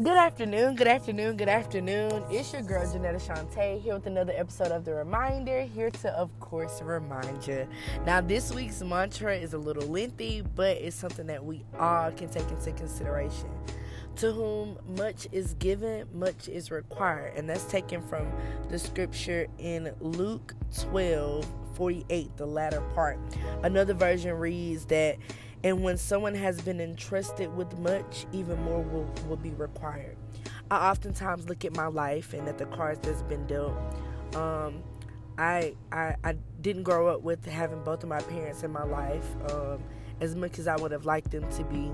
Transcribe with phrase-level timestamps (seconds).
[0.00, 2.22] Good afternoon, good afternoon, good afternoon.
[2.30, 6.30] It's your girl Janetta Shantae here with another episode of The Reminder, here to, of
[6.38, 7.66] course, remind you.
[8.06, 12.28] Now, this week's mantra is a little lengthy, but it's something that we all can
[12.28, 13.50] take into consideration.
[14.18, 17.36] To whom much is given, much is required.
[17.36, 18.30] And that's taken from
[18.68, 21.44] the scripture in Luke 12
[21.74, 23.18] 48, the latter part.
[23.62, 25.16] Another version reads that
[25.64, 30.16] and when someone has been entrusted with much, even more will, will be required.
[30.70, 33.76] I oftentimes look at my life and at the cards that's been dealt.
[34.34, 34.82] Um,
[35.38, 39.26] I, I, I didn't grow up with having both of my parents in my life
[39.50, 39.82] um,
[40.20, 41.90] as much as I would have liked them to be.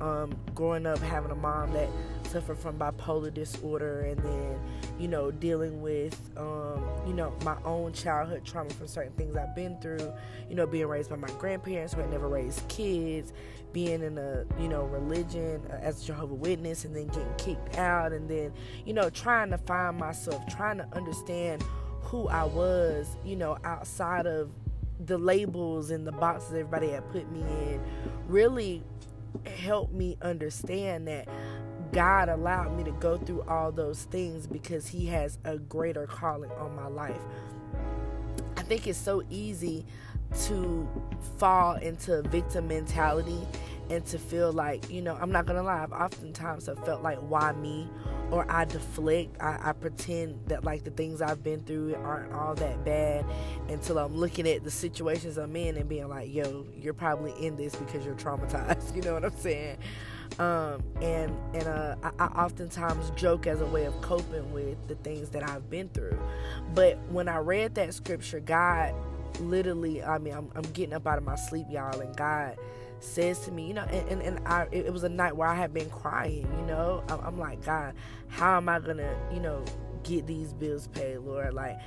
[0.00, 1.88] Um, growing up having a mom that
[2.28, 4.60] suffered from bipolar disorder and then
[4.98, 9.54] you know dealing with um, you know my own childhood trauma from certain things I've
[9.54, 10.12] been through
[10.48, 13.32] you know being raised by my grandparents who had never raised kids
[13.72, 17.76] being in a you know religion uh, as a Jehovah Witness and then getting kicked
[17.78, 18.52] out and then
[18.84, 21.62] you know trying to find myself trying to understand
[22.02, 24.50] who I was you know outside of
[25.06, 27.80] the labels and the boxes everybody had put me in
[28.26, 28.82] really
[29.46, 31.28] helped me understand that
[31.92, 36.50] God allowed me to go through all those things because He has a greater calling
[36.52, 37.20] on my life.
[38.56, 39.86] I think it's so easy
[40.46, 40.86] to
[41.38, 43.40] fall into victim mentality
[43.90, 47.18] and to feel like, you know, I'm not gonna lie, I've oftentimes have felt like,
[47.18, 47.88] why me?
[48.30, 52.54] Or I deflect, I, I, pretend that like the things I've been through aren't all
[52.56, 53.24] that bad
[53.70, 57.56] until I'm looking at the situations I'm in and being like, yo, you're probably in
[57.56, 58.94] this because you're traumatized.
[58.98, 59.78] You know what I'm saying?
[60.38, 64.94] Um, and and uh, I, I oftentimes joke as a way of coping with the
[64.96, 66.18] things that I've been through.
[66.74, 68.94] But when I read that scripture, God
[69.40, 72.56] literally, I mean, I'm, I'm getting up out of my sleep, y'all, and God
[73.00, 75.54] says to me, you know, and, and, and I, it was a night where I
[75.54, 77.04] had been crying, you know.
[77.08, 77.94] I'm, I'm like, God,
[78.28, 79.64] how am I gonna, you know,
[80.02, 81.54] get these bills paid, Lord?
[81.54, 81.78] Like,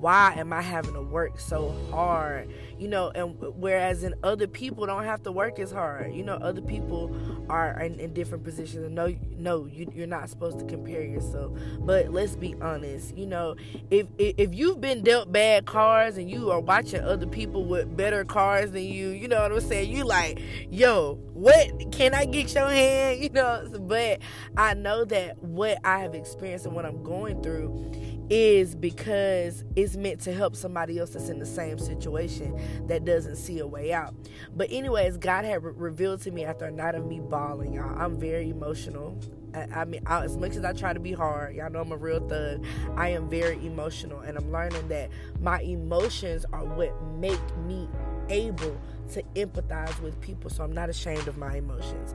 [0.00, 2.48] why am I having to work so hard?
[2.78, 6.14] You know, and whereas in other people don't have to work as hard.
[6.14, 7.16] You know, other people
[7.48, 8.88] are in, in different positions.
[8.92, 11.58] No, no, you, you're not supposed to compare yourself.
[11.80, 13.16] But let's be honest.
[13.16, 13.56] You know,
[13.90, 18.24] if if you've been dealt bad cards and you are watching other people with better
[18.24, 19.90] cards than you, you know what I'm saying?
[19.90, 20.40] You like,
[20.70, 22.98] yo, what can I get your hand?
[23.28, 24.20] You know, but
[24.56, 29.96] I know that what I have experienced and what I'm going through is because it's
[29.96, 33.92] meant to help somebody else that's in the same situation that doesn't see a way
[33.92, 34.14] out.
[34.54, 37.98] But anyways, God had re- revealed to me after a night of me bawling, y'all.
[37.98, 39.18] I'm very emotional.
[39.54, 41.92] I, I mean, I, as much as I try to be hard, y'all know I'm
[41.92, 42.64] a real thug.
[42.96, 45.10] I am very emotional, and I'm learning that
[45.40, 47.88] my emotions are what make me
[48.28, 48.78] able
[49.12, 50.50] to empathize with people.
[50.50, 52.14] So I'm not ashamed of my emotions.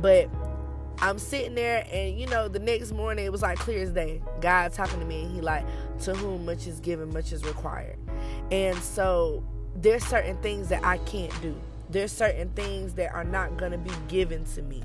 [0.00, 0.30] But
[0.98, 4.22] I'm sitting there, and you know, the next morning it was like clear as day.
[4.40, 5.64] God talking to me, and He like,
[6.02, 7.98] "To whom much is given, much is required."
[8.50, 9.44] And so
[9.74, 11.54] there's certain things that I can't do.
[11.90, 14.82] There's certain things that are not gonna be given to me.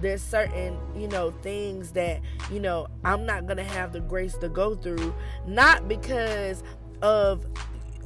[0.00, 4.48] There's certain, you know, things that you know I'm not gonna have the grace to
[4.48, 5.14] go through,
[5.46, 6.62] not because
[7.02, 7.46] of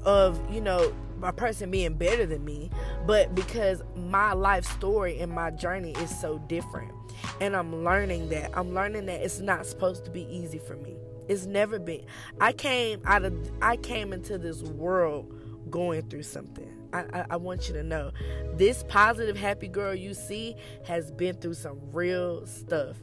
[0.05, 2.71] of you know a person being better than me,
[3.07, 6.93] but because my life story and my journey is so different.
[7.41, 8.51] And I'm learning that.
[8.55, 10.97] I'm learning that it's not supposed to be easy for me.
[11.29, 12.05] It's never been.
[12.41, 15.33] I came out of I came into this world
[15.71, 16.80] going through something.
[16.93, 18.11] I, I, want you to know
[18.55, 22.97] this positive, happy girl you see has been through some real stuff.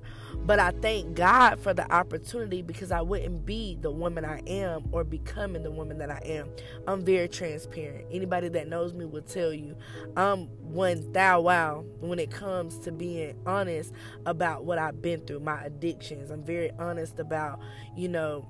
[0.45, 4.87] But I thank God for the opportunity because I wouldn't be the woman I am
[4.91, 6.49] or becoming the woman that I am.
[6.87, 8.05] I'm very transparent.
[8.11, 9.75] Anybody that knows me will tell you
[10.15, 13.93] I'm one thou wow when it comes to being honest
[14.25, 16.29] about what I've been through, my addictions.
[16.29, 17.59] I'm very honest about,
[17.95, 18.47] you know,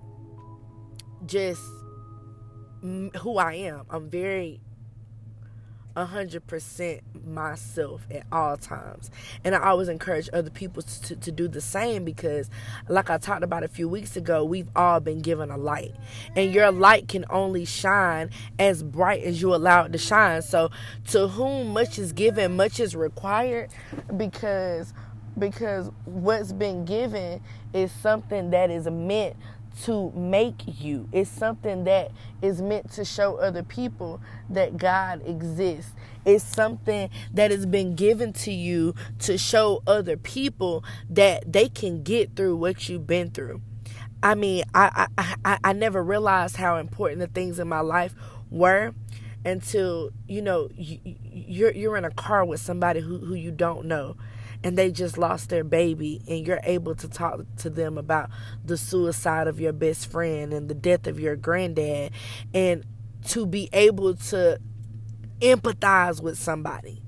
[1.25, 1.61] just
[2.81, 3.85] who I am.
[3.89, 4.61] I'm very
[5.97, 9.09] 100% myself at all times.
[9.43, 12.49] And I always encourage other people to, to do the same because,
[12.87, 15.95] like I talked about a few weeks ago, we've all been given a light.
[16.35, 18.29] And your light can only shine
[18.59, 20.41] as bright as you allow it to shine.
[20.41, 20.69] So,
[21.09, 23.71] to whom much is given, much is required
[24.15, 24.93] because
[25.37, 29.35] because what's been given is something that is meant
[29.83, 31.07] to make you.
[31.11, 35.91] It's something that is meant to show other people that God exists.
[36.25, 42.03] It's something that has been given to you to show other people that they can
[42.03, 43.61] get through what you've been through.
[44.23, 48.15] I mean, I I, I, I never realized how important the things in my life
[48.49, 48.93] were
[49.45, 53.85] until you know you, you're you're in a car with somebody who, who you don't
[53.85, 54.17] know
[54.67, 58.29] and they just lost their baby and you're able to talk to them about
[58.65, 62.11] the suicide of your best friend and the death of your granddad
[62.53, 62.83] and
[63.25, 64.59] to be able to
[65.39, 67.01] empathize with somebody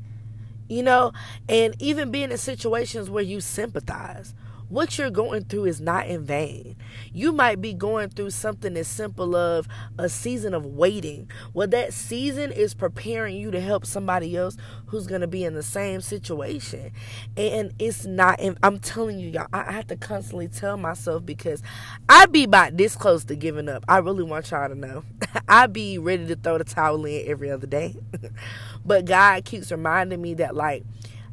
[0.70, 1.12] you know?
[1.50, 4.34] And even being in situations where you sympathize
[4.69, 6.75] what you're going through is not in vain.
[7.12, 9.68] You might be going through something as simple of
[9.98, 11.30] a season of waiting.
[11.54, 15.56] Well, that season is preparing you to help somebody else who's going to be in
[15.56, 16.92] the same situation.
[17.36, 21.63] And it's not, and I'm telling you, y'all, I have to constantly tell myself because
[22.07, 23.83] I'd be about this close to giving up.
[23.88, 25.04] I really want y'all to know.
[25.48, 27.95] I'd be ready to throw the towel in every other day.
[28.86, 30.83] but God keeps reminding me that, like,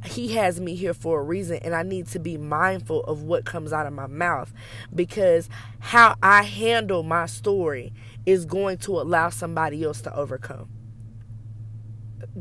[0.09, 3.45] he has me here for a reason and I need to be mindful of what
[3.45, 4.53] comes out of my mouth
[4.95, 5.49] because
[5.79, 7.93] how I handle my story
[8.25, 10.69] is going to allow somebody else to overcome.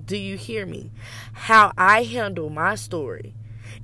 [0.06, 0.92] Do you hear me?
[1.34, 3.36] How I handle my story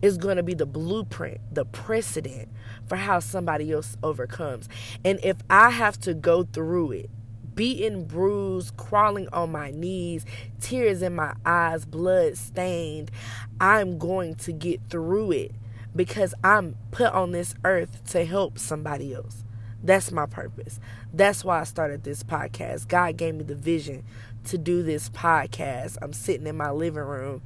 [0.01, 2.49] is going to be the blueprint, the precedent
[2.87, 4.67] for how somebody else overcomes.
[5.05, 7.09] And if I have to go through it
[7.56, 10.25] beaten, bruised, crawling on my knees,
[10.59, 13.12] tears in my eyes, blood stained.
[13.59, 15.51] I'm going to get through it
[15.95, 19.44] because I'm put on this earth to help somebody else.
[19.83, 20.80] That's my purpose.
[21.12, 22.88] That's why I started this podcast.
[22.88, 24.03] God gave me the vision
[24.45, 25.98] to do this podcast.
[26.01, 27.42] I'm sitting in my living room,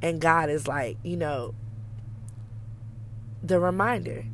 [0.00, 1.54] and God is like, you know,
[3.42, 4.24] the reminder.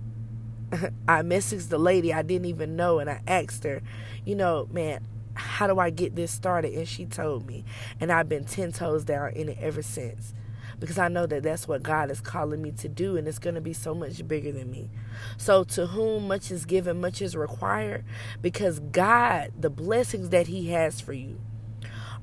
[1.08, 3.82] I messaged the lady I didn't even know, and I asked her,
[4.25, 6.72] you know, man, how do I get this started?
[6.74, 7.64] And she told me.
[8.00, 10.34] And I've been 10 toes down in it ever since.
[10.78, 13.54] Because I know that that's what God is calling me to do, and it's going
[13.54, 14.90] to be so much bigger than me.
[15.38, 18.04] So, to whom much is given, much is required.
[18.42, 21.40] Because God, the blessings that He has for you,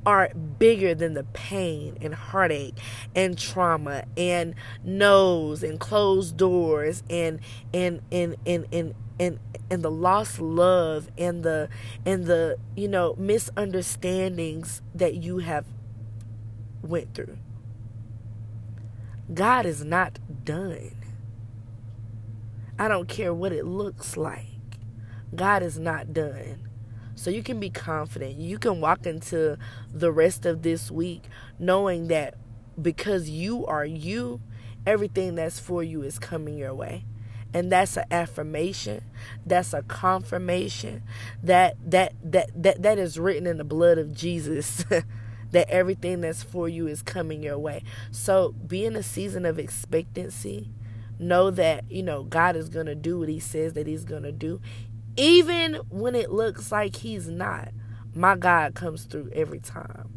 [0.05, 2.77] are bigger than the pain and heartache
[3.15, 7.39] and trauma and no's and closed doors and
[7.73, 9.39] and and and and and
[9.69, 11.69] and the lost love and the
[12.05, 15.65] and the you know misunderstandings that you have
[16.81, 17.37] went through.
[19.33, 20.95] God is not done.
[22.77, 24.47] I don't care what it looks like.
[25.33, 26.72] God is not done
[27.15, 28.37] so you can be confident.
[28.37, 29.57] You can walk into
[29.93, 31.23] the rest of this week
[31.59, 32.35] knowing that
[32.81, 34.41] because you are you
[34.85, 37.05] everything that's for you is coming your way.
[37.53, 39.03] And that's an affirmation.
[39.45, 41.03] That's a confirmation.
[41.43, 44.85] That that that that, that is written in the blood of jesus.
[45.51, 47.83] That everything that's for you is coming your way.
[48.09, 50.71] So be in a season of expectancy.
[51.19, 54.23] Know that you know god is going to do what he says that he's going
[54.23, 54.59] to do
[55.15, 57.69] even when it looks like he's not
[58.15, 60.09] my god comes through every time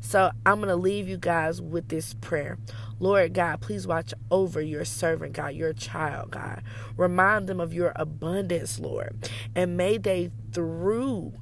[0.00, 2.58] so I'm going to leave you guys with this prayer.
[3.00, 6.62] Lord God, please watch over your servant, God, your child, God.
[6.96, 9.30] Remind them of your abundance, Lord.
[9.54, 11.34] And may they, through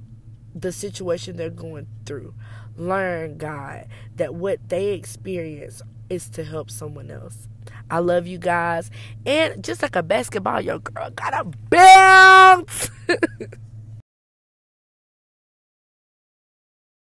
[0.54, 2.34] the situation they're going through,
[2.76, 7.48] learn, God, that what they experience is to help someone else.
[7.90, 8.90] I love you guys.
[9.26, 12.90] And just like a basketball, your girl got a bounce.